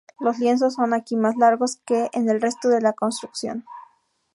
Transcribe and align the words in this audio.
Los 0.19 0.39
lienzos 0.39 0.73
son 0.73 0.95
aquí 0.95 1.15
más 1.15 1.37
largos 1.37 1.75
que 1.85 2.09
en 2.13 2.27
el 2.27 2.41
resto 2.41 2.69
de 2.69 2.81
la 2.81 2.93
construcción. 2.93 3.65